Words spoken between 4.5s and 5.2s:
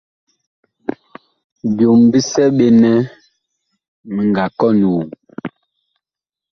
kɔn woŋ.